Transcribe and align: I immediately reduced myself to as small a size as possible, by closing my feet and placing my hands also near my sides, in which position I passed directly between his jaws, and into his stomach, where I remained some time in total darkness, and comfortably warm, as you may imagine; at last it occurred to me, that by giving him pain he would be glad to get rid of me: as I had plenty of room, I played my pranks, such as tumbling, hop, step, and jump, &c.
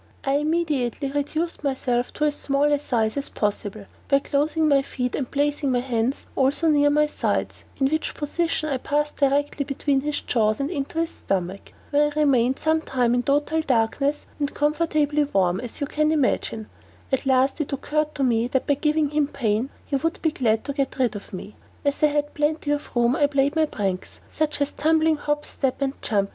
I 0.23 0.37
immediately 0.37 1.11
reduced 1.11 1.63
myself 1.63 2.11
to 2.13 2.25
as 2.25 2.33
small 2.33 2.63
a 2.73 2.79
size 2.79 3.17
as 3.17 3.29
possible, 3.29 3.85
by 4.07 4.17
closing 4.17 4.67
my 4.67 4.81
feet 4.81 5.13
and 5.13 5.29
placing 5.29 5.71
my 5.71 5.77
hands 5.81 6.25
also 6.35 6.69
near 6.69 6.89
my 6.89 7.05
sides, 7.05 7.65
in 7.79 7.85
which 7.87 8.15
position 8.15 8.69
I 8.69 8.77
passed 8.77 9.17
directly 9.17 9.63
between 9.63 10.01
his 10.01 10.19
jaws, 10.21 10.59
and 10.59 10.71
into 10.71 10.97
his 10.99 11.11
stomach, 11.11 11.71
where 11.91 12.11
I 12.15 12.19
remained 12.21 12.57
some 12.57 12.81
time 12.81 13.13
in 13.13 13.21
total 13.21 13.61
darkness, 13.61 14.25
and 14.39 14.51
comfortably 14.51 15.23
warm, 15.25 15.59
as 15.61 15.79
you 15.79 15.87
may 15.95 16.11
imagine; 16.11 16.65
at 17.11 17.27
last 17.27 17.61
it 17.61 17.71
occurred 17.71 18.15
to 18.15 18.23
me, 18.23 18.47
that 18.47 18.65
by 18.65 18.73
giving 18.73 19.09
him 19.11 19.27
pain 19.27 19.69
he 19.85 19.97
would 19.97 20.19
be 20.23 20.31
glad 20.31 20.63
to 20.63 20.73
get 20.73 20.97
rid 20.97 21.15
of 21.15 21.31
me: 21.31 21.55
as 21.85 22.01
I 22.01 22.07
had 22.07 22.33
plenty 22.33 22.71
of 22.71 22.95
room, 22.95 23.15
I 23.15 23.27
played 23.27 23.55
my 23.55 23.67
pranks, 23.67 24.19
such 24.27 24.61
as 24.61 24.71
tumbling, 24.71 25.17
hop, 25.17 25.45
step, 25.45 25.79
and 25.79 25.93
jump, 26.01 26.29
&c. 26.29 26.29